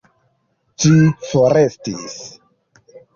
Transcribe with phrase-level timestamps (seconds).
[0.85, 0.93] Ĝi
[1.31, 2.17] forestis.